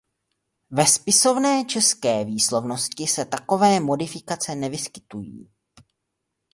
[0.69, 5.51] Ve spisovné české výslovnosti se takovéto modifikace nevyskytují.